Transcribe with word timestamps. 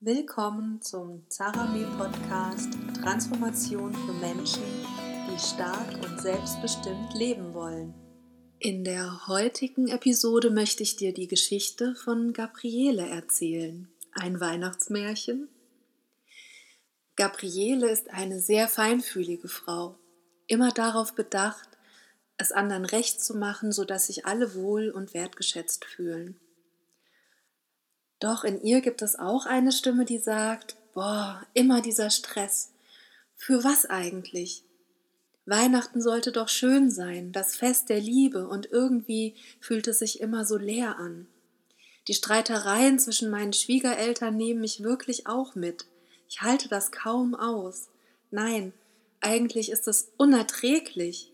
Willkommen 0.00 0.80
zum 0.80 1.28
Zarami 1.28 1.84
Podcast 1.98 2.68
Transformation 3.02 3.92
für 3.92 4.12
Menschen, 4.12 4.62
die 5.26 5.38
stark 5.40 5.92
und 6.04 6.20
selbstbestimmt 6.20 7.14
leben 7.14 7.52
wollen. 7.52 7.92
In 8.60 8.84
der 8.84 9.26
heutigen 9.26 9.88
Episode 9.88 10.50
möchte 10.50 10.84
ich 10.84 10.94
dir 10.94 11.12
die 11.12 11.26
Geschichte 11.26 11.96
von 11.96 12.32
Gabriele 12.32 13.08
erzählen, 13.08 13.88
ein 14.12 14.38
Weihnachtsmärchen. 14.38 15.48
Gabriele 17.16 17.90
ist 17.90 18.08
eine 18.10 18.38
sehr 18.38 18.68
feinfühlige 18.68 19.48
Frau, 19.48 19.98
immer 20.46 20.70
darauf 20.70 21.16
bedacht, 21.16 21.70
es 22.36 22.52
anderen 22.52 22.84
recht 22.84 23.20
zu 23.20 23.36
machen, 23.36 23.72
sodass 23.72 24.06
sich 24.06 24.26
alle 24.26 24.54
wohl 24.54 24.90
und 24.90 25.12
wertgeschätzt 25.12 25.84
fühlen. 25.84 26.38
Doch 28.20 28.44
in 28.44 28.60
ihr 28.62 28.80
gibt 28.80 29.02
es 29.02 29.18
auch 29.18 29.46
eine 29.46 29.72
Stimme, 29.72 30.04
die 30.04 30.18
sagt, 30.18 30.76
boah, 30.94 31.46
immer 31.54 31.80
dieser 31.82 32.10
Stress. 32.10 32.72
Für 33.36 33.62
was 33.62 33.86
eigentlich? 33.86 34.64
Weihnachten 35.46 36.02
sollte 36.02 36.32
doch 36.32 36.48
schön 36.48 36.90
sein, 36.90 37.32
das 37.32 37.56
Fest 37.56 37.88
der 37.88 38.00
Liebe, 38.00 38.48
und 38.48 38.70
irgendwie 38.70 39.34
fühlt 39.60 39.86
es 39.88 40.00
sich 40.00 40.20
immer 40.20 40.44
so 40.44 40.56
leer 40.56 40.98
an. 40.98 41.26
Die 42.08 42.14
Streitereien 42.14 42.98
zwischen 42.98 43.30
meinen 43.30 43.52
Schwiegereltern 43.52 44.36
nehmen 44.36 44.60
mich 44.60 44.82
wirklich 44.82 45.26
auch 45.26 45.54
mit. 45.54 45.86
Ich 46.28 46.42
halte 46.42 46.68
das 46.68 46.90
kaum 46.90 47.34
aus. 47.34 47.88
Nein, 48.30 48.72
eigentlich 49.20 49.70
ist 49.70 49.88
es 49.88 50.10
unerträglich. 50.16 51.32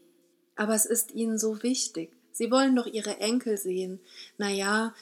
Aber 0.56 0.74
es 0.74 0.86
ist 0.86 1.12
ihnen 1.12 1.38
so 1.38 1.62
wichtig. 1.62 2.10
Sie 2.32 2.50
wollen 2.50 2.74
doch 2.76 2.86
ihre 2.86 3.18
Enkel 3.18 3.56
sehen. 3.56 4.00
Na 4.38 4.48
ja, 4.50 4.94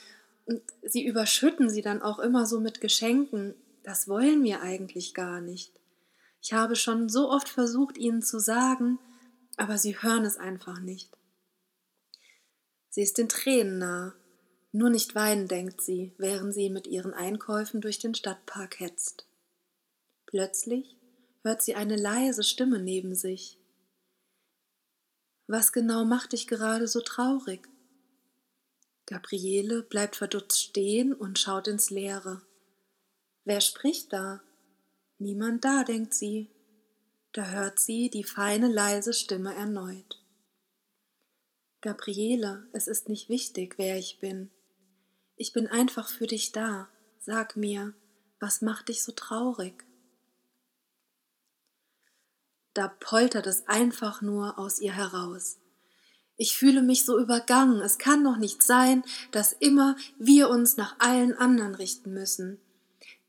sie 0.83 1.05
überschütten 1.05 1.69
sie 1.69 1.81
dann 1.81 2.01
auch 2.01 2.19
immer 2.19 2.45
so 2.45 2.59
mit 2.59 2.81
Geschenken. 2.81 3.55
Das 3.83 4.07
wollen 4.07 4.43
wir 4.43 4.61
eigentlich 4.61 5.13
gar 5.13 5.41
nicht. 5.41 5.79
Ich 6.41 6.53
habe 6.53 6.75
schon 6.75 7.09
so 7.09 7.29
oft 7.29 7.47
versucht, 7.47 7.97
ihnen 7.97 8.21
zu 8.21 8.39
sagen, 8.39 8.99
aber 9.55 9.77
sie 9.77 10.01
hören 10.01 10.25
es 10.25 10.37
einfach 10.37 10.79
nicht. 10.79 11.15
Sie 12.89 13.01
ist 13.01 13.17
den 13.17 13.29
Tränen 13.29 13.79
nah. 13.79 14.13
Nur 14.71 14.89
nicht 14.89 15.13
weinen, 15.13 15.47
denkt 15.47 15.81
sie, 15.81 16.13
während 16.17 16.53
sie 16.53 16.69
mit 16.69 16.87
ihren 16.87 17.13
Einkäufen 17.13 17.79
durch 17.79 17.99
den 17.99 18.15
Stadtpark 18.15 18.79
hetzt. 18.79 19.27
Plötzlich 20.25 20.97
hört 21.43 21.61
sie 21.61 21.75
eine 21.75 21.95
leise 21.95 22.43
Stimme 22.43 22.79
neben 22.79 23.13
sich. 23.13 23.59
Was 25.47 25.71
genau 25.71 26.05
macht 26.05 26.33
dich 26.33 26.47
gerade 26.47 26.87
so 26.87 27.01
traurig? 27.01 27.69
Gabriele 29.05 29.83
bleibt 29.83 30.15
verdutzt 30.15 30.61
stehen 30.61 31.13
und 31.13 31.37
schaut 31.37 31.67
ins 31.67 31.89
Leere. 31.89 32.41
Wer 33.43 33.59
spricht 33.61 34.13
da? 34.13 34.41
Niemand 35.17 35.65
da, 35.65 35.83
denkt 35.83 36.13
sie. 36.13 36.49
Da 37.33 37.49
hört 37.49 37.79
sie 37.79 38.09
die 38.09 38.23
feine, 38.23 38.67
leise 38.67 39.13
Stimme 39.13 39.53
erneut. 39.55 40.21
Gabriele, 41.81 42.67
es 42.71 42.87
ist 42.87 43.09
nicht 43.09 43.27
wichtig, 43.27 43.75
wer 43.77 43.97
ich 43.97 44.19
bin. 44.19 44.49
Ich 45.35 45.51
bin 45.51 45.67
einfach 45.67 46.09
für 46.09 46.27
dich 46.27 46.51
da. 46.53 46.87
Sag 47.19 47.57
mir, 47.57 47.93
was 48.39 48.61
macht 48.61 48.87
dich 48.87 49.03
so 49.03 49.11
traurig? 49.11 49.85
Da 52.73 52.87
poltert 52.87 53.47
es 53.47 53.67
einfach 53.67 54.21
nur 54.21 54.57
aus 54.57 54.79
ihr 54.79 54.93
heraus. 54.93 55.59
Ich 56.37 56.57
fühle 56.57 56.81
mich 56.81 57.05
so 57.05 57.19
übergangen. 57.19 57.81
Es 57.81 57.97
kann 57.97 58.23
doch 58.23 58.37
nicht 58.37 58.63
sein, 58.63 59.03
dass 59.31 59.53
immer 59.53 59.95
wir 60.17 60.49
uns 60.49 60.77
nach 60.77 60.95
allen 60.99 61.37
anderen 61.37 61.75
richten 61.75 62.13
müssen. 62.13 62.59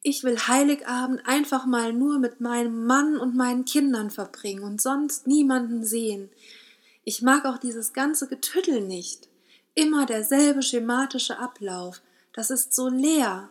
Ich 0.02 0.22
will 0.22 0.38
Heiligabend 0.38 1.26
einfach 1.26 1.64
mal 1.64 1.92
nur 1.92 2.18
mit 2.18 2.40
meinem 2.40 2.86
Mann 2.86 3.16
und 3.16 3.34
meinen 3.34 3.64
Kindern 3.64 4.10
verbringen 4.10 4.62
und 4.62 4.80
sonst 4.80 5.26
niemanden 5.26 5.84
sehen. 5.84 6.30
Ich 7.04 7.22
mag 7.22 7.44
auch 7.44 7.58
dieses 7.58 7.92
ganze 7.92 8.28
Getüttel 8.28 8.82
nicht. 8.82 9.28
Immer 9.74 10.06
derselbe 10.06 10.62
schematische 10.62 11.38
Ablauf. 11.38 12.02
Das 12.32 12.50
ist 12.50 12.74
so 12.74 12.88
leer. 12.88 13.48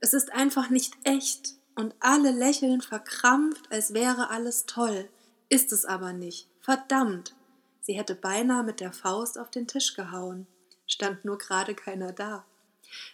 Es 0.00 0.14
ist 0.14 0.32
einfach 0.32 0.70
nicht 0.70 0.94
echt 1.04 1.54
und 1.76 1.94
alle 2.00 2.30
lächeln 2.30 2.80
verkrampft, 2.80 3.70
als 3.70 3.94
wäre 3.94 4.30
alles 4.30 4.66
toll. 4.66 5.08
Ist 5.48 5.72
es 5.72 5.84
aber 5.84 6.12
nicht. 6.12 6.48
Verdammt. 6.60 7.34
Sie 7.90 7.98
hätte 7.98 8.14
beinahe 8.14 8.62
mit 8.62 8.78
der 8.78 8.92
Faust 8.92 9.36
auf 9.36 9.50
den 9.50 9.66
Tisch 9.66 9.94
gehauen, 9.94 10.46
stand 10.86 11.24
nur 11.24 11.38
gerade 11.38 11.74
keiner 11.74 12.12
da. 12.12 12.46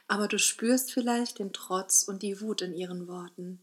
Aber 0.07 0.29
du 0.29 0.39
spürst 0.39 0.93
vielleicht 0.93 1.39
den 1.39 1.55
Trotz 1.55 2.03
und 2.03 2.23
die 2.23 2.43
Wut 2.43 2.61
in 2.61 2.75
ihren 2.75 3.09
Worten. 3.09 3.59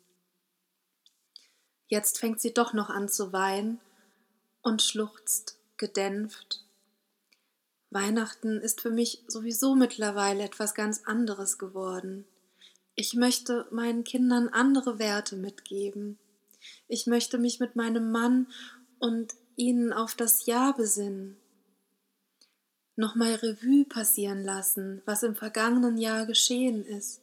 Jetzt 1.86 2.18
fängt 2.18 2.42
sie 2.42 2.52
doch 2.52 2.74
noch 2.74 2.90
an 2.90 3.10
zu 3.10 3.32
weinen 3.32 3.80
und 4.64 4.82
schluchzt, 4.82 5.60
gedämpft. 5.78 6.66
Weihnachten 7.92 8.60
ist 8.60 8.82
für 8.82 8.90
mich 8.90 9.24
sowieso 9.28 9.76
mittlerweile 9.76 10.42
etwas 10.42 10.74
ganz 10.74 11.04
anderes 11.06 11.60
geworden. 11.60 12.26
Ich 12.96 13.14
möchte 13.14 13.68
meinen 13.70 14.04
Kindern 14.04 14.50
andere 14.50 14.98
Werte 14.98 15.36
mitgeben. 15.36 16.18
Ich 16.88 17.06
möchte 17.06 17.38
mich 17.38 17.60
mit 17.60 17.76
meinem 17.76 18.12
Mann 18.12 18.48
und 18.98 19.36
ihnen 19.56 19.94
auf 19.94 20.16
das 20.16 20.46
Jahr 20.46 20.76
besinnen, 20.76 21.38
nochmal 22.96 23.36
Revue 23.36 23.86
passieren 23.86 24.44
lassen, 24.44 25.02
was 25.06 25.24
im 25.24 25.36
vergangenen 25.36 25.98
Jahr 25.98 26.26
geschehen 26.26 26.86
ist, 26.86 27.22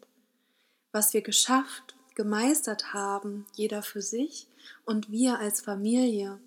was 0.93 1.15
wir 1.15 1.23
geschafft, 1.23 1.97
gemeistert 2.15 2.93
haben, 2.93 3.47
jeder 3.55 3.83
für 3.83 4.03
sich 4.03 4.47
und 4.85 5.11
wir 5.11 5.39
als 5.39 5.61
Familie. 5.61 6.39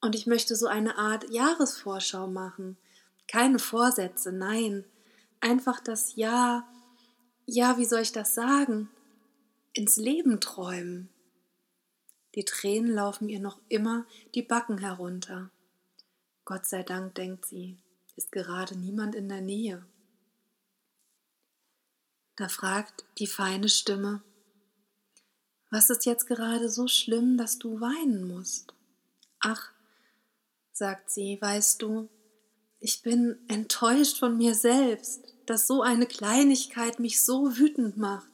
Und 0.00 0.14
ich 0.14 0.26
möchte 0.26 0.56
so 0.56 0.66
eine 0.66 0.96
Art 0.96 1.30
Jahresvorschau 1.30 2.26
machen. 2.26 2.76
Keine 3.28 3.58
Vorsätze, 3.58 4.32
nein. 4.32 4.84
Einfach 5.40 5.80
das 5.80 6.16
Jahr, 6.16 6.66
ja, 7.46 7.78
wie 7.78 7.84
soll 7.84 8.00
ich 8.00 8.12
das 8.12 8.34
sagen? 8.34 8.88
Ins 9.72 9.96
Leben 9.96 10.40
träumen. 10.40 11.08
Die 12.34 12.44
Tränen 12.44 12.92
laufen 12.92 13.28
ihr 13.28 13.40
noch 13.40 13.60
immer 13.68 14.06
die 14.34 14.42
Backen 14.42 14.78
herunter. 14.78 15.50
Gott 16.44 16.66
sei 16.66 16.82
Dank, 16.82 17.14
denkt 17.14 17.46
sie, 17.46 17.78
ist 18.16 18.32
gerade 18.32 18.76
niemand 18.78 19.14
in 19.14 19.28
der 19.28 19.40
Nähe. 19.40 19.84
Da 22.36 22.48
fragt 22.48 23.04
die 23.18 23.26
feine 23.26 23.68
Stimme, 23.68 24.22
was 25.70 25.90
ist 25.90 26.04
jetzt 26.06 26.26
gerade 26.26 26.68
so 26.68 26.88
schlimm, 26.88 27.36
dass 27.36 27.58
du 27.58 27.80
weinen 27.80 28.26
musst? 28.26 28.74
Ach, 29.38 29.70
sagt 30.72 31.10
sie, 31.10 31.38
weißt 31.40 31.80
du, 31.82 32.08
ich 32.80 33.02
bin 33.02 33.38
enttäuscht 33.46 34.18
von 34.18 34.36
mir 34.36 34.54
selbst, 34.54 35.22
dass 35.46 35.66
so 35.66 35.82
eine 35.82 36.06
Kleinigkeit 36.06 36.98
mich 36.98 37.22
so 37.22 37.56
wütend 37.56 37.96
macht. 37.96 38.30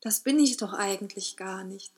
Das 0.00 0.20
bin 0.20 0.38
ich 0.38 0.56
doch 0.56 0.72
eigentlich 0.72 1.36
gar 1.36 1.64
nicht. 1.64 1.92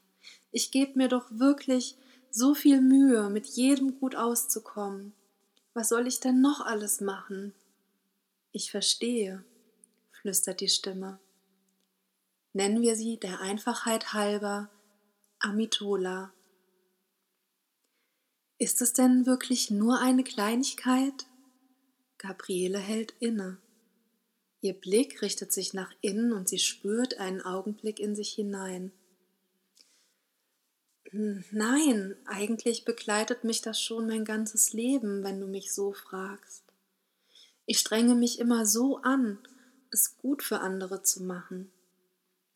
Ich 0.57 0.71
gebe 0.71 0.97
mir 0.97 1.09
doch 1.09 1.27
wirklich 1.33 1.97
so 2.31 2.55
viel 2.55 2.81
Mühe, 2.81 3.29
mit 3.29 3.45
jedem 3.45 3.99
gut 3.99 4.15
auszukommen. 4.15 5.13
Was 5.73 5.89
soll 5.89 6.07
ich 6.07 6.21
denn 6.21 6.41
noch 6.41 6.61
alles 6.61 7.01
machen? 7.01 7.53
Ich 8.53 8.71
verstehe, 8.71 9.45
flüstert 10.13 10.61
die 10.61 10.69
Stimme. 10.69 11.19
Nennen 12.53 12.83
wir 12.83 12.95
sie 12.95 13.17
der 13.17 13.41
Einfachheit 13.41 14.13
halber 14.13 14.71
Amitola. 15.41 16.33
Ist 18.57 18.81
es 18.81 18.93
denn 18.93 19.27
wirklich 19.27 19.73
nur 19.73 19.99
eine 19.99 20.23
Kleinigkeit? 20.23 21.27
Gabriele 22.17 22.79
hält 22.79 23.13
inne. 23.19 23.59
Ihr 24.61 24.75
Blick 24.75 25.21
richtet 25.21 25.53
sich 25.53 25.75
nach 25.75 25.91
innen 26.01 26.33
und 26.33 26.49
sie 26.49 26.61
spürt 26.61 27.19
einen 27.19 27.43
Augenblick 27.43 27.99
in 27.99 28.15
sich 28.15 28.31
hinein. 28.31 28.93
Hm, 31.15 31.45
nein, 31.53 32.17
eigentlich 32.25 32.85
begleitet 32.85 33.45
mich 33.45 33.63
das 33.63 33.81
schon 33.81 34.09
mein 34.09 34.25
ganzes 34.25 34.73
Leben, 34.73 35.23
wenn 35.23 35.41
du 35.41 35.47
mich 35.47 35.73
so 35.73 35.93
fragst. 35.93 36.65
Ich 37.67 37.79
strenge 37.79 38.17
mich 38.17 38.41
immer 38.41 38.67
so 38.67 38.97
an, 38.97 39.39
es 39.93 40.19
gut 40.19 40.43
für 40.43 40.59
andere 40.59 41.05
zu 41.05 41.23
machen. 41.23 41.71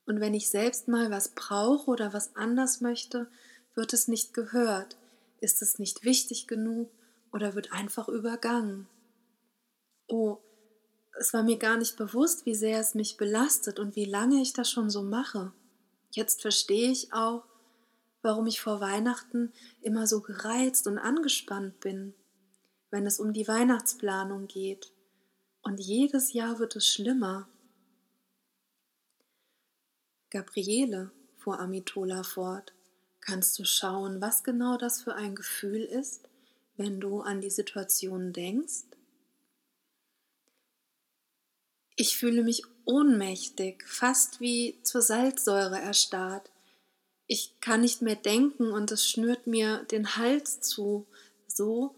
Und 0.07 0.19
wenn 0.19 0.35
ich 0.35 0.51
selbst 0.51 0.89
mal 0.89 1.09
was 1.09 1.37
brauche 1.37 1.89
oder 1.89 2.13
was 2.13 2.35
anders 2.35 2.81
möchte, 2.81 3.29
wird 3.77 3.93
es 3.93 4.09
nicht 4.09 4.35
gehört, 4.35 4.97
ist 5.41 5.63
es 5.63 5.79
nicht 5.79 6.03
wichtig 6.03 6.49
genug 6.49 6.91
oder 7.33 7.55
wird 7.55 7.71
einfach 7.71 8.09
übergangen. 8.09 8.89
Oh, 10.09 10.39
es 11.21 11.33
war 11.33 11.45
mir 11.45 11.59
gar 11.59 11.77
nicht 11.77 11.97
bewusst, 11.97 12.45
wie 12.45 12.57
sehr 12.57 12.81
es 12.81 12.97
mich 12.97 13.19
belastet 13.19 13.79
und 13.79 13.95
wie 13.95 14.05
lange 14.05 14.43
ich 14.43 14.53
das 14.53 14.69
schon 14.69 14.91
so 14.91 15.03
mache. 15.03 15.53
Jetzt 16.11 16.43
verstehe 16.43 16.91
ich 16.91 17.13
auch, 17.13 17.45
warum 18.29 18.47
ich 18.47 18.61
vor 18.61 18.83
Weihnachten 18.83 19.55
immer 19.81 20.07
so 20.07 20.21
gereizt 20.21 20.87
und 20.87 20.99
angespannt 20.99 21.81
bin, 21.81 22.13
wenn 22.91 23.07
es 23.07 23.21
um 23.21 23.33
die 23.33 23.49
Weihnachtsplanung 23.49 24.49
geht. 24.49 24.93
Und 25.63 25.81
jedes 25.81 26.35
Jahr 26.35 26.59
wird 26.59 26.77
es 26.77 26.87
schlimmer. 26.87 27.49
Gabriele, 30.29 31.11
fuhr 31.39 31.59
Amitola 31.59 32.23
fort, 32.23 32.75
kannst 33.21 33.59
du 33.59 33.65
schauen, 33.65 34.21
was 34.21 34.45
genau 34.45 34.77
das 34.77 35.01
für 35.01 35.15
ein 35.15 35.35
Gefühl 35.35 35.83
ist, 35.83 36.29
wenn 36.77 37.01
du 37.01 37.23
an 37.23 37.41
die 37.41 37.49
Situation 37.49 38.35
denkst? 38.35 38.85
Ich 41.97 42.19
fühle 42.19 42.43
mich 42.43 42.63
ohnmächtig, 42.85 43.89
fast 43.89 44.39
wie 44.39 44.83
zur 44.83 45.01
Salzsäure 45.01 45.81
erstarrt. 45.81 46.51
Ich 47.29 47.61
kann 47.61 47.83
nicht 47.83 48.03
mehr 48.03 48.17
denken 48.17 48.73
und 48.73 48.91
es 48.91 49.09
schnürt 49.09 49.47
mir 49.47 49.85
den 49.85 50.17
Hals 50.17 50.61
zu, 50.61 51.07
so 51.47 51.95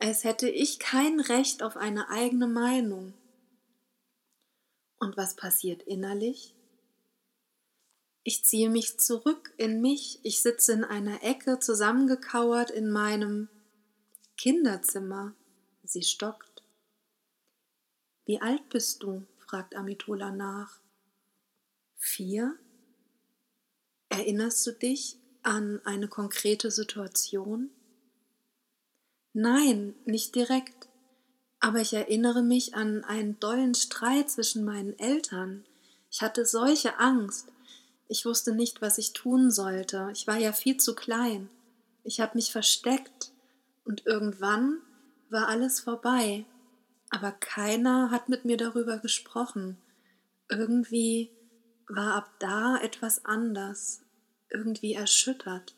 als 0.00 0.24
hätte 0.24 0.50
ich 0.50 0.80
kein 0.80 1.20
Recht 1.20 1.62
auf 1.62 1.76
eine 1.76 2.10
eigene 2.10 2.48
Meinung. 2.48 3.14
Und 4.98 5.16
was 5.16 5.36
passiert 5.36 5.82
innerlich? 5.84 6.54
Ich 8.24 8.44
ziehe 8.44 8.68
mich 8.68 8.98
zurück 8.98 9.54
in 9.58 9.80
mich, 9.80 10.18
ich 10.24 10.42
sitze 10.42 10.72
in 10.72 10.84
einer 10.84 11.22
Ecke 11.22 11.60
zusammengekauert 11.60 12.70
in 12.70 12.90
meinem 12.90 13.48
Kinderzimmer. 14.36 15.34
Sie 15.84 16.02
stockt. 16.02 16.62
Wie 18.24 18.40
alt 18.40 18.68
bist 18.70 19.02
du? 19.02 19.24
fragt 19.38 19.76
Amitola 19.76 20.32
nach. 20.32 20.80
Vier? 21.96 22.58
Erinnerst 24.16 24.64
du 24.64 24.70
dich 24.70 25.18
an 25.42 25.80
eine 25.84 26.06
konkrete 26.06 26.70
Situation? 26.70 27.70
Nein, 29.32 29.96
nicht 30.04 30.36
direkt. 30.36 30.88
Aber 31.58 31.80
ich 31.80 31.94
erinnere 31.94 32.44
mich 32.44 32.76
an 32.76 33.02
einen 33.02 33.40
dollen 33.40 33.74
Streit 33.74 34.30
zwischen 34.30 34.64
meinen 34.64 34.96
Eltern. 35.00 35.64
Ich 36.12 36.22
hatte 36.22 36.46
solche 36.46 37.00
Angst. 37.00 37.48
Ich 38.06 38.24
wusste 38.24 38.54
nicht, 38.54 38.80
was 38.80 38.98
ich 38.98 39.14
tun 39.14 39.50
sollte. 39.50 40.08
Ich 40.12 40.28
war 40.28 40.36
ja 40.36 40.52
viel 40.52 40.76
zu 40.76 40.94
klein. 40.94 41.50
Ich 42.04 42.20
habe 42.20 42.36
mich 42.36 42.52
versteckt. 42.52 43.32
Und 43.84 44.06
irgendwann 44.06 44.78
war 45.28 45.48
alles 45.48 45.80
vorbei. 45.80 46.44
Aber 47.10 47.32
keiner 47.32 48.12
hat 48.12 48.28
mit 48.28 48.44
mir 48.44 48.58
darüber 48.58 48.98
gesprochen. 48.98 49.76
Irgendwie 50.48 51.32
war 51.88 52.14
ab 52.14 52.30
da 52.38 52.76
etwas 52.76 53.24
anders, 53.24 54.03
irgendwie 54.54 54.94
erschüttert. 54.94 55.76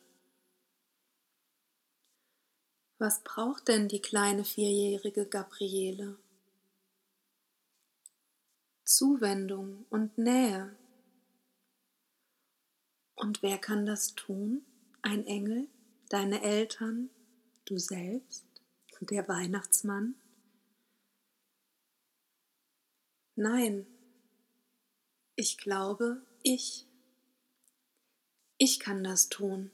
Was 2.99 3.23
braucht 3.25 3.69
denn 3.69 3.88
die 3.88 4.00
kleine 4.00 4.44
vierjährige 4.44 5.26
Gabriele? 5.26 6.19
Zuwendung 8.84 9.84
und 9.90 10.17
Nähe. 10.17 10.76
Und 13.17 13.43
wer 13.43 13.58
kann 13.58 13.84
das 13.84 14.14
tun? 14.14 14.64
Ein 15.02 15.26
Engel, 15.26 15.69
deine 16.08 16.43
Eltern, 16.43 17.11
du 17.64 17.78
selbst, 17.78 18.46
der 19.00 19.28
Weihnachtsmann? 19.28 20.14
Nein, 23.34 23.87
ich 25.34 25.58
glaube, 25.58 26.23
ich. 26.43 26.86
Ich 28.58 28.81
kann 28.81 29.05
das 29.05 29.29
tun. 29.29 29.70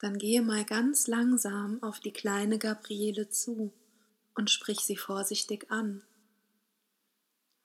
Dann 0.00 0.18
gehe 0.18 0.42
mal 0.42 0.64
ganz 0.64 1.06
langsam 1.06 1.82
auf 1.82 2.00
die 2.00 2.12
kleine 2.12 2.58
Gabriele 2.58 3.28
zu 3.28 3.72
und 4.34 4.50
sprich 4.50 4.80
sie 4.80 4.96
vorsichtig 4.96 5.70
an. 5.70 6.02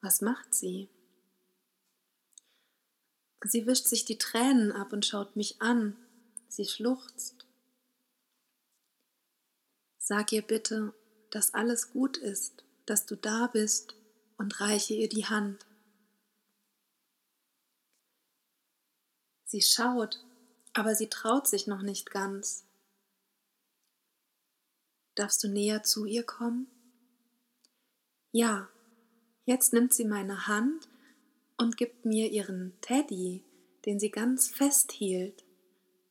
Was 0.01 0.21
macht 0.21 0.53
sie? 0.53 0.89
Sie 3.43 3.65
wischt 3.65 3.87
sich 3.87 4.05
die 4.05 4.17
Tränen 4.17 4.71
ab 4.71 4.93
und 4.93 5.05
schaut 5.05 5.35
mich 5.35 5.61
an. 5.61 5.95
Sie 6.47 6.65
schluchzt. 6.65 7.45
Sag 9.97 10.31
ihr 10.31 10.41
bitte, 10.41 10.93
dass 11.31 11.53
alles 11.53 11.91
gut 11.91 12.17
ist, 12.17 12.63
dass 12.85 13.05
du 13.05 13.15
da 13.15 13.47
bist 13.47 13.95
und 14.37 14.59
reiche 14.59 14.93
ihr 14.93 15.09
die 15.09 15.25
Hand. 15.25 15.65
Sie 19.51 19.61
schaut 19.61 20.23
aber 20.73 20.95
sie 20.95 21.07
traut 21.07 21.47
sich 21.47 21.67
noch 21.67 21.81
nicht 21.81 22.11
ganz. 22.11 22.65
Darfst 25.15 25.43
du 25.43 25.49
näher 25.49 25.83
zu 25.83 26.05
ihr 26.05 26.23
kommen? 26.23 26.67
Ja, 28.31 28.69
jetzt 29.45 29.73
nimmt 29.73 29.93
sie 29.93 30.05
meine 30.05 30.47
Hand 30.47 30.87
und 31.57 31.75
gibt 31.75 32.05
mir 32.05 32.31
ihren 32.31 32.73
Teddy, 32.79 33.43
den 33.85 33.99
sie 33.99 34.09
ganz 34.09 34.47
fest 34.47 34.93
hielt. 34.93 35.43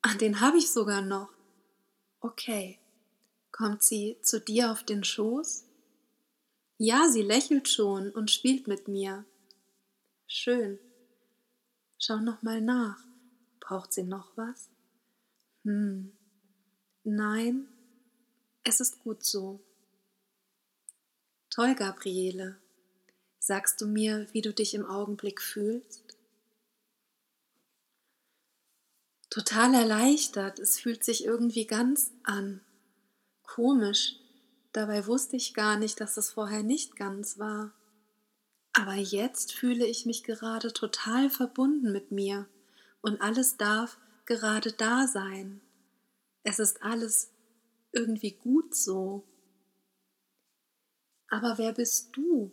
Ah, 0.03 0.15
den 0.15 0.41
habe 0.41 0.59
ich 0.59 0.71
sogar 0.71 1.01
noch. 1.01 1.31
Okay. 2.21 2.79
Kommt 3.51 3.83
sie 3.83 4.19
zu 4.23 4.41
dir 4.41 4.71
auf 4.71 4.85
den 4.85 5.05
Schoß? 5.05 5.65
Ja, 6.79 7.09
sie 7.09 7.23
lächelt 7.23 7.69
schon 7.69 8.11
und 8.11 8.31
spielt 8.31 8.69
mit 8.69 8.89
mir. 8.89 9.25
Schön. 10.27 10.79
Schau 11.99 12.19
noch 12.19 12.43
mal 12.43 12.61
nach. 12.61 13.10
Braucht 13.71 13.93
sie 13.93 14.03
noch 14.03 14.37
was? 14.37 14.69
Hm. 15.63 16.11
Nein, 17.05 17.69
es 18.65 18.81
ist 18.81 18.99
gut 18.99 19.25
so. 19.25 19.61
Toll, 21.51 21.77
Gabriele. 21.77 22.61
Sagst 23.39 23.81
du 23.81 23.87
mir, 23.87 24.27
wie 24.33 24.41
du 24.41 24.53
dich 24.53 24.75
im 24.75 24.85
Augenblick 24.85 25.41
fühlst? 25.41 26.19
Total 29.29 29.73
erleichtert, 29.73 30.59
es 30.59 30.81
fühlt 30.81 31.05
sich 31.05 31.25
irgendwie 31.25 31.69
ganz 31.69 32.11
an. 32.25 32.63
Komisch, 33.45 34.17
dabei 34.73 35.07
wusste 35.07 35.37
ich 35.37 35.55
gar 35.55 35.79
nicht, 35.79 36.01
dass 36.01 36.17
es 36.17 36.31
vorher 36.31 36.65
nicht 36.65 36.97
ganz 36.97 37.39
war. 37.39 37.73
Aber 38.73 38.97
jetzt 38.97 39.53
fühle 39.53 39.87
ich 39.87 40.07
mich 40.07 40.25
gerade 40.25 40.73
total 40.73 41.31
verbunden 41.31 41.93
mit 41.93 42.11
mir 42.11 42.49
und 43.03 43.21
alles 43.21 43.57
darf 43.57 43.99
gerade 44.27 44.73
da 44.73 45.07
sein. 45.07 45.61
Es 46.43 46.59
ist 46.59 46.83
alles 46.83 47.33
irgendwie 47.93 48.33
gut 48.33 48.75
so. 48.75 49.27
Aber 51.29 51.59
wer 51.59 51.73
bist 51.73 52.17
du? 52.17 52.53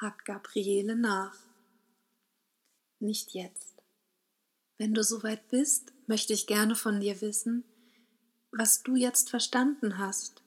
hakt 0.00 0.24
Gabriele 0.24 0.96
nach. 0.96 1.38
Nicht 2.98 3.32
jetzt. 3.32 3.82
Wenn 4.78 4.94
du 4.94 5.04
soweit 5.04 5.48
bist, 5.48 5.92
möchte 6.06 6.32
ich 6.32 6.46
gerne 6.46 6.74
von 6.74 7.00
dir 7.00 7.20
wissen, 7.20 7.64
was 8.50 8.82
du 8.82 8.96
jetzt 8.96 9.28
verstanden 9.28 9.98
hast 9.98 10.42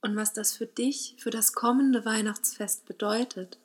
und 0.00 0.16
was 0.16 0.32
das 0.32 0.54
für 0.54 0.66
dich, 0.66 1.16
für 1.18 1.30
das 1.30 1.52
kommende 1.52 2.04
Weihnachtsfest 2.04 2.86
bedeutet. 2.86 3.58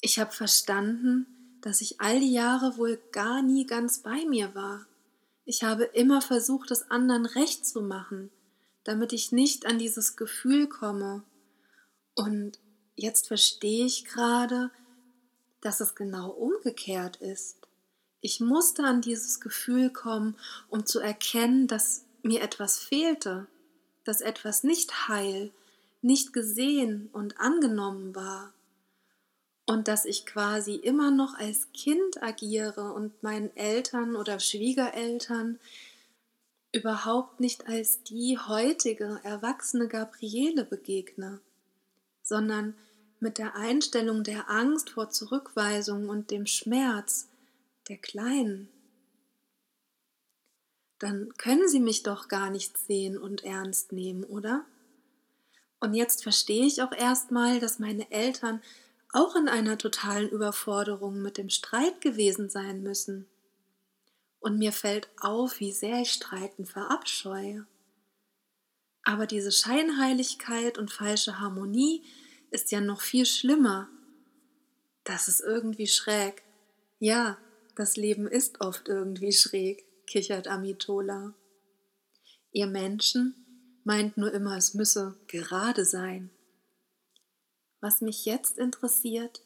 Ich 0.00 0.18
habe 0.18 0.32
verstanden, 0.32 1.35
dass 1.66 1.80
ich 1.80 2.00
all 2.00 2.20
die 2.20 2.32
Jahre 2.32 2.76
wohl 2.76 2.96
gar 3.10 3.42
nie 3.42 3.66
ganz 3.66 3.98
bei 3.98 4.24
mir 4.24 4.54
war. 4.54 4.86
Ich 5.44 5.64
habe 5.64 5.82
immer 5.82 6.22
versucht, 6.22 6.70
es 6.70 6.92
anderen 6.92 7.26
recht 7.26 7.66
zu 7.66 7.82
machen, 7.82 8.30
damit 8.84 9.12
ich 9.12 9.32
nicht 9.32 9.66
an 9.66 9.76
dieses 9.76 10.14
Gefühl 10.14 10.68
komme. 10.68 11.24
Und 12.14 12.60
jetzt 12.94 13.26
verstehe 13.26 13.84
ich 13.84 14.04
gerade, 14.04 14.70
dass 15.60 15.80
es 15.80 15.96
genau 15.96 16.30
umgekehrt 16.30 17.16
ist. 17.16 17.56
Ich 18.20 18.38
musste 18.38 18.84
an 18.84 19.00
dieses 19.00 19.40
Gefühl 19.40 19.90
kommen, 19.90 20.36
um 20.68 20.86
zu 20.86 21.00
erkennen, 21.00 21.66
dass 21.66 22.04
mir 22.22 22.42
etwas 22.42 22.78
fehlte, 22.78 23.48
dass 24.04 24.20
etwas 24.20 24.62
nicht 24.62 25.08
heil, 25.08 25.50
nicht 26.00 26.32
gesehen 26.32 27.08
und 27.12 27.40
angenommen 27.40 28.14
war 28.14 28.52
und 29.66 29.88
dass 29.88 30.04
ich 30.04 30.26
quasi 30.26 30.76
immer 30.76 31.10
noch 31.10 31.34
als 31.34 31.72
Kind 31.72 32.22
agiere 32.22 32.92
und 32.92 33.22
meinen 33.22 33.54
Eltern 33.56 34.14
oder 34.14 34.38
Schwiegereltern 34.38 35.58
überhaupt 36.72 37.40
nicht 37.40 37.66
als 37.66 38.02
die 38.04 38.38
heutige 38.38 39.20
erwachsene 39.24 39.88
Gabriele 39.88 40.64
begegne, 40.64 41.40
sondern 42.22 42.74
mit 43.18 43.38
der 43.38 43.56
Einstellung 43.56 44.22
der 44.22 44.48
Angst 44.50 44.90
vor 44.90 45.10
Zurückweisung 45.10 46.08
und 46.08 46.30
dem 46.30 46.46
Schmerz 46.46 47.28
der 47.88 47.96
Kleinen. 47.96 48.68
Dann 50.98 51.32
können 51.36 51.68
sie 51.68 51.80
mich 51.80 52.02
doch 52.02 52.28
gar 52.28 52.50
nicht 52.50 52.78
sehen 52.78 53.18
und 53.18 53.42
ernst 53.44 53.92
nehmen, 53.92 54.24
oder? 54.24 54.64
Und 55.80 55.94
jetzt 55.94 56.22
verstehe 56.22 56.66
ich 56.66 56.82
auch 56.82 56.92
erstmal, 56.92 57.60
dass 57.60 57.78
meine 57.78 58.10
Eltern 58.10 58.62
auch 59.16 59.34
in 59.34 59.48
einer 59.48 59.78
totalen 59.78 60.28
Überforderung 60.28 61.22
mit 61.22 61.38
dem 61.38 61.48
Streit 61.48 62.02
gewesen 62.02 62.50
sein 62.50 62.82
müssen. 62.82 63.26
Und 64.40 64.58
mir 64.58 64.72
fällt 64.72 65.08
auf, 65.18 65.58
wie 65.58 65.72
sehr 65.72 66.02
ich 66.02 66.12
Streiten 66.12 66.66
verabscheue. 66.66 67.66
Aber 69.04 69.26
diese 69.26 69.52
Scheinheiligkeit 69.52 70.76
und 70.76 70.92
falsche 70.92 71.40
Harmonie 71.40 72.04
ist 72.50 72.70
ja 72.72 72.82
noch 72.82 73.00
viel 73.00 73.24
schlimmer. 73.24 73.88
Das 75.04 75.28
ist 75.28 75.40
irgendwie 75.40 75.86
schräg. 75.86 76.42
Ja, 76.98 77.38
das 77.74 77.96
Leben 77.96 78.26
ist 78.26 78.60
oft 78.60 78.86
irgendwie 78.86 79.32
schräg, 79.32 79.86
kichert 80.06 80.46
Amitola. 80.46 81.32
Ihr 82.52 82.66
Menschen 82.66 83.34
meint 83.82 84.18
nur 84.18 84.30
immer, 84.34 84.58
es 84.58 84.74
müsse 84.74 85.16
gerade 85.26 85.86
sein. 85.86 86.30
Was 87.86 88.00
mich 88.00 88.24
jetzt 88.24 88.58
interessiert, 88.58 89.44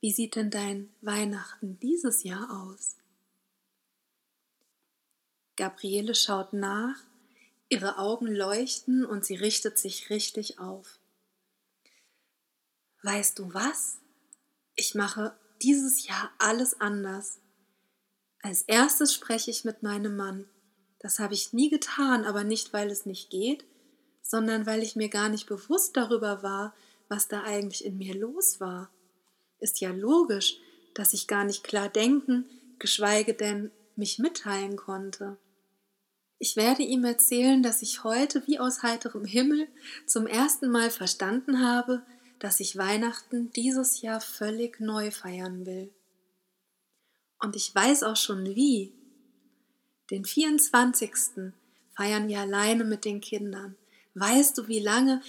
wie 0.00 0.12
sieht 0.12 0.36
denn 0.36 0.50
dein 0.50 0.92
Weihnachten 1.00 1.80
dieses 1.80 2.22
Jahr 2.22 2.68
aus? 2.68 2.96
Gabriele 5.56 6.14
schaut 6.14 6.52
nach, 6.52 6.96
ihre 7.70 7.96
Augen 7.96 8.26
leuchten 8.26 9.06
und 9.06 9.24
sie 9.24 9.36
richtet 9.36 9.78
sich 9.78 10.10
richtig 10.10 10.58
auf. 10.58 10.98
Weißt 13.04 13.38
du 13.38 13.54
was? 13.54 13.96
Ich 14.74 14.94
mache 14.94 15.34
dieses 15.62 16.06
Jahr 16.06 16.30
alles 16.36 16.78
anders. 16.78 17.38
Als 18.42 18.60
erstes 18.60 19.14
spreche 19.14 19.50
ich 19.50 19.64
mit 19.64 19.82
meinem 19.82 20.14
Mann. 20.14 20.46
Das 20.98 21.18
habe 21.18 21.32
ich 21.32 21.54
nie 21.54 21.70
getan, 21.70 22.26
aber 22.26 22.44
nicht, 22.44 22.74
weil 22.74 22.90
es 22.90 23.06
nicht 23.06 23.30
geht, 23.30 23.64
sondern 24.20 24.66
weil 24.66 24.82
ich 24.82 24.94
mir 24.94 25.08
gar 25.08 25.30
nicht 25.30 25.46
bewusst 25.46 25.96
darüber 25.96 26.42
war, 26.42 26.74
was 27.12 27.28
da 27.28 27.42
eigentlich 27.42 27.84
in 27.84 27.98
mir 27.98 28.14
los 28.14 28.58
war. 28.58 28.90
Ist 29.58 29.82
ja 29.82 29.90
logisch, 29.90 30.56
dass 30.94 31.12
ich 31.12 31.26
gar 31.26 31.44
nicht 31.44 31.62
klar 31.62 31.90
denken, 31.90 32.46
geschweige 32.78 33.34
denn 33.34 33.70
mich 33.96 34.18
mitteilen 34.18 34.76
konnte. 34.76 35.36
Ich 36.38 36.56
werde 36.56 36.82
ihm 36.82 37.04
erzählen, 37.04 37.62
dass 37.62 37.82
ich 37.82 38.02
heute 38.02 38.46
wie 38.46 38.58
aus 38.58 38.82
heiterem 38.82 39.26
Himmel 39.26 39.68
zum 40.06 40.26
ersten 40.26 40.70
Mal 40.70 40.90
verstanden 40.90 41.60
habe, 41.60 42.02
dass 42.38 42.60
ich 42.60 42.78
Weihnachten 42.78 43.52
dieses 43.52 44.00
Jahr 44.00 44.22
völlig 44.22 44.80
neu 44.80 45.10
feiern 45.10 45.66
will. 45.66 45.92
Und 47.40 47.56
ich 47.56 47.74
weiß 47.74 48.04
auch 48.04 48.16
schon 48.16 48.46
wie. 48.46 48.94
Den 50.10 50.24
24. 50.24 51.12
feiern 51.94 52.26
wir 52.26 52.40
alleine 52.40 52.84
mit 52.84 53.04
den 53.04 53.20
Kindern. 53.20 53.76
Weißt 54.14 54.56
du, 54.56 54.66
wie 54.66 54.80
lange 54.80 55.20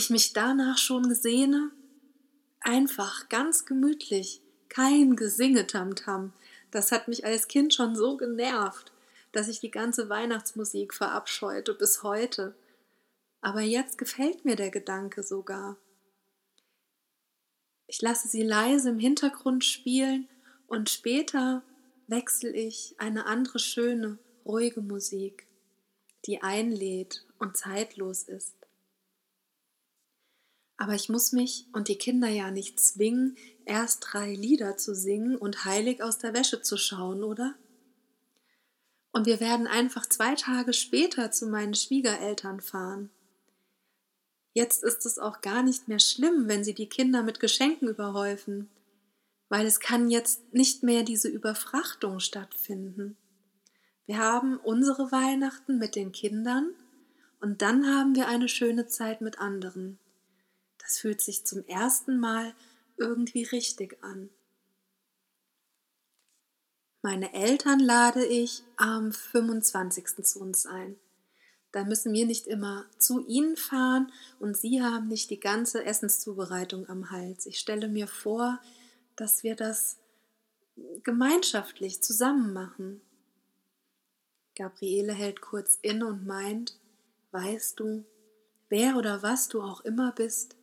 ich 0.00 0.08
mich 0.08 0.32
danach 0.32 0.78
schon 0.78 1.08
gesehne? 1.10 1.70
Einfach, 2.60 3.28
ganz 3.28 3.66
gemütlich, 3.66 4.40
kein 4.70 5.14
Gesinge 5.14 5.66
tamtam. 5.66 6.32
Das 6.70 6.90
hat 6.90 7.06
mich 7.06 7.26
als 7.26 7.48
Kind 7.48 7.74
schon 7.74 7.94
so 7.94 8.16
genervt, 8.16 8.92
dass 9.32 9.48
ich 9.48 9.60
die 9.60 9.70
ganze 9.70 10.08
Weihnachtsmusik 10.08 10.94
verabscheute 10.94 11.74
bis 11.74 12.02
heute. 12.02 12.54
Aber 13.42 13.60
jetzt 13.60 13.98
gefällt 13.98 14.46
mir 14.46 14.56
der 14.56 14.70
Gedanke 14.70 15.22
sogar. 15.22 15.76
Ich 17.86 18.00
lasse 18.00 18.28
sie 18.28 18.42
leise 18.42 18.88
im 18.88 18.98
Hintergrund 18.98 19.66
spielen 19.66 20.28
und 20.66 20.88
später 20.88 21.62
wechsle 22.06 22.52
ich 22.52 22.94
eine 22.96 23.26
andere 23.26 23.58
schöne, 23.58 24.18
ruhige 24.46 24.80
Musik, 24.80 25.46
die 26.24 26.42
einlädt 26.42 27.26
und 27.38 27.58
zeitlos 27.58 28.22
ist. 28.22 28.59
Aber 30.80 30.94
ich 30.94 31.10
muss 31.10 31.32
mich 31.32 31.66
und 31.74 31.88
die 31.88 31.98
Kinder 31.98 32.28
ja 32.28 32.50
nicht 32.50 32.80
zwingen, 32.80 33.36
erst 33.66 34.02
drei 34.10 34.32
Lieder 34.32 34.78
zu 34.78 34.94
singen 34.94 35.36
und 35.36 35.66
heilig 35.66 36.02
aus 36.02 36.16
der 36.16 36.32
Wäsche 36.32 36.62
zu 36.62 36.78
schauen, 36.78 37.22
oder? 37.22 37.54
Und 39.12 39.26
wir 39.26 39.40
werden 39.40 39.66
einfach 39.66 40.06
zwei 40.06 40.34
Tage 40.36 40.72
später 40.72 41.30
zu 41.32 41.48
meinen 41.48 41.74
Schwiegereltern 41.74 42.62
fahren. 42.62 43.10
Jetzt 44.54 44.82
ist 44.82 45.04
es 45.04 45.18
auch 45.18 45.42
gar 45.42 45.62
nicht 45.62 45.88
mehr 45.88 45.98
schlimm, 45.98 46.48
wenn 46.48 46.64
sie 46.64 46.74
die 46.74 46.88
Kinder 46.88 47.22
mit 47.22 47.40
Geschenken 47.40 47.86
überhäufen, 47.86 48.70
weil 49.50 49.66
es 49.66 49.80
kann 49.80 50.08
jetzt 50.08 50.54
nicht 50.54 50.82
mehr 50.82 51.02
diese 51.02 51.28
Überfrachtung 51.28 52.20
stattfinden. 52.20 53.18
Wir 54.06 54.16
haben 54.16 54.56
unsere 54.56 55.12
Weihnachten 55.12 55.76
mit 55.76 55.94
den 55.94 56.12
Kindern 56.12 56.70
und 57.38 57.60
dann 57.60 57.86
haben 57.86 58.14
wir 58.14 58.28
eine 58.28 58.48
schöne 58.48 58.86
Zeit 58.86 59.20
mit 59.20 59.40
anderen. 59.40 59.98
Das 60.80 60.98
fühlt 60.98 61.20
sich 61.20 61.44
zum 61.44 61.64
ersten 61.66 62.18
Mal 62.18 62.54
irgendwie 62.96 63.44
richtig 63.44 64.02
an. 64.02 64.30
Meine 67.02 67.32
Eltern 67.32 67.80
lade 67.80 68.24
ich 68.26 68.62
am 68.76 69.12
25. 69.12 70.24
zu 70.24 70.40
uns 70.40 70.66
ein. 70.66 70.96
Da 71.72 71.84
müssen 71.84 72.12
wir 72.12 72.26
nicht 72.26 72.46
immer 72.46 72.84
zu 72.98 73.24
ihnen 73.26 73.56
fahren 73.56 74.12
und 74.38 74.56
sie 74.56 74.82
haben 74.82 75.08
nicht 75.08 75.30
die 75.30 75.40
ganze 75.40 75.84
Essenszubereitung 75.84 76.88
am 76.88 77.10
Hals. 77.10 77.46
Ich 77.46 77.58
stelle 77.58 77.88
mir 77.88 78.06
vor, 78.06 78.60
dass 79.16 79.44
wir 79.44 79.54
das 79.54 79.96
gemeinschaftlich 81.04 82.02
zusammen 82.02 82.52
machen. 82.52 83.00
Gabriele 84.56 85.12
hält 85.12 85.40
kurz 85.40 85.78
inne 85.80 86.06
und 86.06 86.26
meint, 86.26 86.78
weißt 87.30 87.78
du, 87.80 88.04
wer 88.68 88.96
oder 88.96 89.22
was 89.22 89.48
du 89.48 89.62
auch 89.62 89.82
immer 89.82 90.12
bist, 90.12 90.56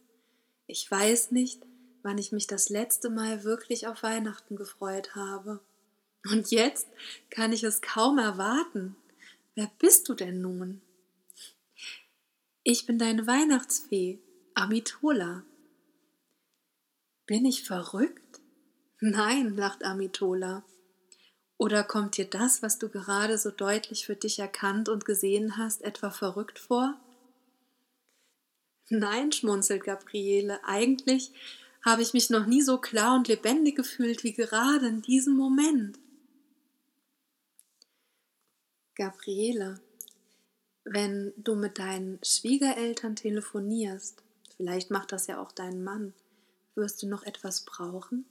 ich 0.68 0.90
weiß 0.90 1.32
nicht, 1.32 1.62
wann 2.04 2.18
ich 2.18 2.32
mich 2.32 2.48
das 2.48 2.70
letzte 2.70 3.10
Mal 3.10 3.44
wirklich 3.44 3.88
auf 3.88 4.04
Weihnachten 4.04 4.56
gefreut 4.56 5.16
habe. 5.16 5.62
Und 6.30 6.52
jetzt 6.52 6.88
kann 7.30 7.54
ich 7.54 7.64
es 7.64 7.82
kaum 7.82 8.18
erwarten. 8.18 8.96
Wer 9.56 9.72
bist 9.80 10.08
du 10.10 10.14
denn 10.14 10.42
nun? 10.42 10.82
Ich 12.64 12.86
bin 12.86 13.00
deine 13.00 13.26
Weihnachtsfee, 13.26 14.20
Amitola. 14.54 15.44
Bin 17.26 17.46
ich 17.46 17.64
verrückt? 17.64 18.42
Nein, 19.00 19.56
lacht 19.56 19.84
Amitola. 19.84 20.64
Oder 21.58 21.84
kommt 21.84 22.18
dir 22.18 22.26
das, 22.26 22.62
was 22.62 22.78
du 22.78 22.90
gerade 22.90 23.38
so 23.38 23.52
deutlich 23.52 24.06
für 24.06 24.16
dich 24.16 24.40
erkannt 24.40 24.90
und 24.90 25.06
gesehen 25.06 25.58
hast, 25.58 25.82
etwa 25.82 26.12
verrückt 26.12 26.60
vor? 26.60 27.00
Nein, 28.90 29.32
schmunzelt 29.32 29.84
Gabriele, 29.84 30.64
eigentlich 30.64 31.32
habe 31.84 32.02
ich 32.02 32.14
mich 32.14 32.30
noch 32.30 32.46
nie 32.46 32.62
so 32.62 32.78
klar 32.78 33.16
und 33.16 33.28
lebendig 33.28 33.76
gefühlt 33.76 34.24
wie 34.24 34.34
gerade 34.34 34.88
in 34.88 35.02
diesem 35.02 35.36
Moment. 35.36 36.00
Gabriele, 38.96 39.80
wenn 40.84 41.34
du 41.38 41.56
mit 41.56 41.80
deinen 41.80 42.20
Schwiegereltern 42.24 43.16
telefonierst, 43.16 44.24
vielleicht 44.56 44.90
macht 44.90 45.12
das 45.12 45.28
ja 45.28 45.40
auch 45.42 45.52
dein 45.52 45.84
Mann, 45.84 46.14
wirst 46.76 47.04
du 47.04 47.08
noch 47.08 47.24
etwas 47.24 47.66
brauchen? 47.66 48.26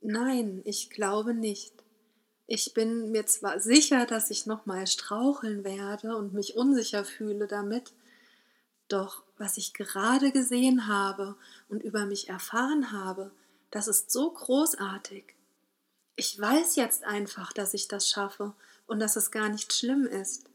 Nein, 0.00 0.62
ich 0.64 0.90
glaube 0.90 1.34
nicht. 1.34 1.74
Ich 2.46 2.72
bin 2.72 3.10
mir 3.10 3.26
zwar 3.26 3.60
sicher, 3.60 4.06
dass 4.06 4.30
ich 4.30 4.46
noch 4.46 4.64
mal 4.64 4.86
straucheln 4.86 5.64
werde 5.64 6.16
und 6.16 6.32
mich 6.32 6.56
unsicher 6.56 7.04
fühle 7.04 7.46
damit, 7.46 7.92
doch 8.88 9.22
was 9.38 9.56
ich 9.56 9.72
gerade 9.72 10.32
gesehen 10.32 10.88
habe 10.88 11.36
und 11.68 11.82
über 11.82 12.06
mich 12.06 12.28
erfahren 12.28 12.92
habe, 12.92 13.30
das 13.70 13.88
ist 13.88 14.10
so 14.10 14.30
großartig. 14.30 15.36
Ich 16.16 16.38
weiß 16.40 16.76
jetzt 16.76 17.04
einfach, 17.04 17.52
dass 17.52 17.74
ich 17.74 17.86
das 17.86 18.08
schaffe 18.08 18.54
und 18.86 18.98
dass 18.98 19.16
es 19.16 19.30
gar 19.30 19.48
nicht 19.48 19.72
schlimm 19.72 20.04
ist. 20.06 20.50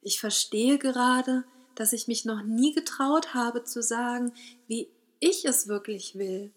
Ich 0.00 0.18
verstehe 0.18 0.78
gerade, 0.78 1.44
dass 1.74 1.92
ich 1.92 2.08
mich 2.08 2.24
noch 2.24 2.42
nie 2.42 2.72
getraut 2.72 3.34
habe 3.34 3.64
zu 3.64 3.82
sagen, 3.82 4.32
wie 4.66 4.88
ich 5.20 5.44
es 5.44 5.68
wirklich 5.68 6.16
will. 6.16 6.50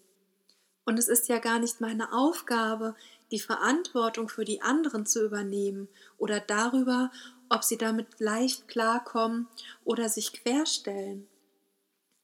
Und 0.84 0.98
es 0.98 1.08
ist 1.08 1.28
ja 1.28 1.38
gar 1.38 1.58
nicht 1.58 1.80
meine 1.80 2.12
Aufgabe, 2.12 2.94
die 3.30 3.40
Verantwortung 3.40 4.28
für 4.28 4.44
die 4.44 4.62
anderen 4.62 5.06
zu 5.06 5.24
übernehmen 5.24 5.88
oder 6.18 6.40
darüber, 6.40 7.10
ob 7.48 7.64
sie 7.64 7.76
damit 7.76 8.20
leicht 8.20 8.68
klarkommen 8.68 9.48
oder 9.84 10.08
sich 10.08 10.32
querstellen. 10.32 11.26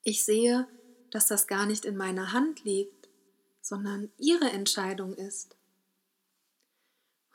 Ich 0.05 0.25
sehe, 0.25 0.67
dass 1.11 1.27
das 1.27 1.47
gar 1.47 1.67
nicht 1.67 1.85
in 1.85 1.97
meiner 1.97 2.33
Hand 2.33 2.65
liegt, 2.65 3.09
sondern 3.61 4.11
ihre 4.19 4.51
Entscheidung 4.51 5.15
ist. 5.15 5.57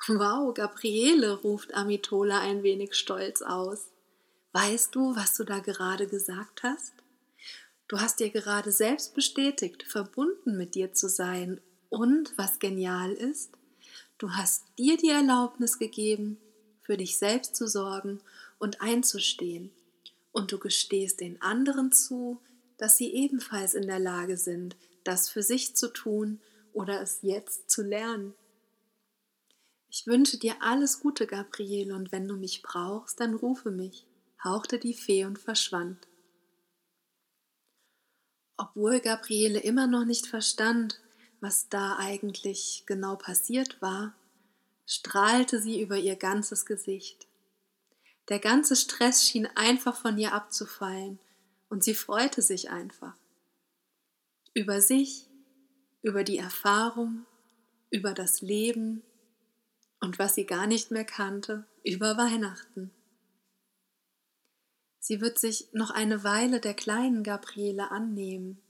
Wow, 0.07 0.53
Gabriele, 0.53 1.33
ruft 1.41 1.74
Amitola 1.74 2.39
ein 2.39 2.63
wenig 2.63 2.95
stolz 2.95 3.41
aus. 3.41 3.91
Weißt 4.53 4.93
du, 4.95 5.15
was 5.15 5.36
du 5.36 5.43
da 5.43 5.59
gerade 5.59 6.07
gesagt 6.07 6.63
hast? 6.63 6.93
Du 7.88 8.00
hast 8.00 8.19
dir 8.19 8.29
gerade 8.29 8.71
selbst 8.71 9.15
bestätigt, 9.15 9.83
verbunden 9.83 10.57
mit 10.57 10.75
dir 10.75 10.93
zu 10.93 11.09
sein. 11.09 11.62
Und 11.89 12.38
was 12.38 12.60
genial 12.60 13.13
ist, 13.13 13.51
du 14.17 14.32
hast 14.32 14.63
dir 14.77 14.98
die 14.98 15.10
Erlaubnis 15.10 15.79
gegeben, 15.79 16.38
für 16.82 16.98
dich 16.98 17.17
selbst 17.17 17.56
zu 17.56 17.67
sorgen 17.67 18.22
und 18.60 18.82
einzustehen. 18.82 19.72
Und 20.32 20.51
du 20.51 20.60
gestehst 20.60 21.20
den 21.20 21.41
anderen 21.41 21.91
zu, 21.91 22.39
dass 22.77 22.98
sie 22.98 23.13
ebenfalls 23.13 23.74
in 23.74 23.88
der 23.88 24.00
Lage 24.00 24.38
sind, 24.38 24.75
das 25.03 25.29
für 25.29 25.44
sich 25.44 25.75
zu 25.75 25.88
tun 25.91 26.39
oder 26.74 27.01
es 27.01 27.20
jetzt 27.22 27.70
zu 27.70 27.82
lernen. 27.82 28.34
Ich 29.89 30.06
wünsche 30.06 30.38
dir 30.38 30.56
alles 30.62 31.00
Gute, 31.00 31.25
Gabriele, 31.25 31.96
und 31.96 32.12
wenn 32.12 32.27
du 32.27 32.36
mich 32.36 32.62
brauchst, 32.62 33.20
dann 33.20 33.34
rufe 33.34 33.72
mich, 33.72 34.06
hauchte 34.44 34.77
die 34.77 34.94
Fee 34.94 35.25
und 35.25 35.39
verschwand. 35.39 36.08
Obwohl 38.58 39.00
Gabriele 39.00 39.60
immer 39.60 39.88
noch 39.88 40.06
nicht 40.06 40.27
verstand, 40.27 41.00
was 41.39 41.70
da 41.70 41.98
eigentlich 41.98 42.84
genau 42.86 43.15
passiert 43.15 43.82
war, 43.82 44.15
strahlte 44.86 45.62
sie 45.62 45.82
über 45.82 45.98
ihr 45.98 46.15
ganzes 46.15 46.65
Gesicht. 46.65 47.27
Der 48.29 48.39
ganze 48.39 48.75
Stress 48.75 49.25
schien 49.25 49.48
einfach 49.56 49.96
von 49.96 50.17
ihr 50.17 50.34
abzufallen 50.34 51.20
und 51.70 51.84
sie 51.84 51.94
freute 51.94 52.41
sich 52.41 52.70
einfach. 52.70 53.15
Über 54.53 54.82
sich, 54.82 55.27
über 56.01 56.24
die 56.24 56.38
Erfahrung, 56.38 57.25
über 57.89 58.13
das 58.13 58.41
Leben 58.41 59.03
und 60.00 60.20
was 60.20 60.36
sie 60.36 60.46
gar 60.46 60.67
nicht 60.67 60.91
mehr 60.91 61.06
kannte, 61.06 61.65
über 61.84 62.17
Weihnachten. 62.17 62.91
Sie 65.00 65.22
wird 65.22 65.39
sich 65.39 65.70
noch 65.72 65.89
eine 65.89 66.24
Weile 66.24 66.60
der 66.60 66.74
kleinen 66.74 67.24
Gabriele 67.24 67.91
annehmen, 67.91 68.62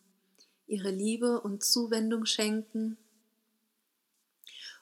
ihre 0.68 0.92
Liebe 0.92 1.42
und 1.42 1.64
Zuwendung 1.64 2.26
schenken 2.26 2.98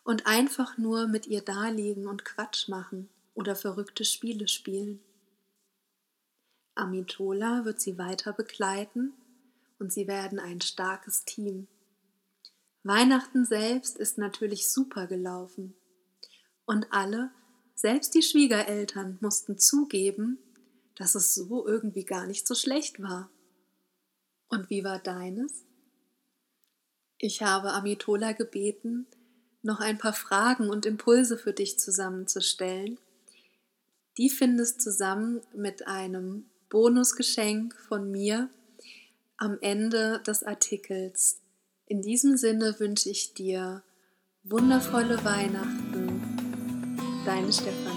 und 0.04 0.27
einfach 0.27 0.77
nur 0.77 1.08
mit 1.08 1.27
ihr 1.27 1.42
daliegen 1.42 2.08
und 2.08 2.25
Quatsch 2.25 2.68
machen 2.68 3.10
oder 3.34 3.56
verrückte 3.56 4.06
Spiele 4.06 4.48
spielen. 4.48 5.00
Amitola 6.75 7.65
wird 7.65 7.80
sie 7.80 7.98
weiter 7.98 8.34
begleiten 8.34 9.13
und 9.80 9.94
sie 9.94 10.08
werden 10.08 10.39
ein 10.39 10.62
starkes 10.62 11.25
Team. 11.25 11.68
Weihnachten 12.84 13.46
selbst 13.46 13.98
ist 13.98 14.18
natürlich 14.18 14.70
super 14.70 15.08
gelaufen. 15.08 15.75
Und 16.65 16.88
alle, 16.92 17.32
selbst 17.74 18.13
die 18.13 18.22
Schwiegereltern, 18.22 19.18
mussten 19.22 19.58
zugeben, 19.58 20.38
dass 20.96 21.15
es 21.15 21.34
so 21.34 21.65
irgendwie 21.65 22.06
gar 22.06 22.27
nicht 22.27 22.48
so 22.48 22.56
schlecht 22.56 23.01
war. 23.01 23.30
Und 24.50 24.70
wie 24.70 24.84
war 24.84 25.00
deines? 25.00 25.65
Ich 27.17 27.41
habe 27.41 27.74
Amitola 27.74 28.34
gebeten, 28.34 29.07
noch 29.62 29.79
ein 29.79 29.98
paar 29.98 30.13
Fragen 30.13 30.69
und 30.69 30.86
Impulse 30.86 31.38
für 31.38 31.53
dich 31.53 31.79
zusammenzustellen. 31.79 32.98
Die 34.17 34.29
findest 34.29 34.81
zusammen 34.81 35.41
mit 35.53 35.88
einem 35.88 36.45
Bonusgeschenk 36.69 37.75
von 37.88 38.12
mir 38.12 38.50
am 39.38 39.57
Ende 39.62 40.22
des 40.25 40.43
Artikels. 40.43 41.39
In 41.88 42.01
diesem 42.01 42.38
Sinne 42.38 42.79
wünsche 42.79 43.10
ich 43.10 43.34
dir 43.34 43.84
wundervolle 44.43 45.24
Weihnachten. 45.24 46.22
Deine 47.25 47.51
Stefanie. 47.51 47.94